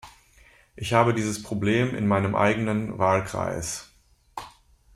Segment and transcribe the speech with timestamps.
[0.75, 3.91] Ich habe dieses Problem in meinem eigenen Wahlkreis.